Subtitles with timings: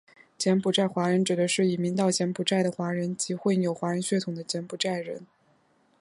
[0.35, 5.27] 柬埔寨华人指的是移民到柬埔寨的华人及混有华人血统的柬埔寨人。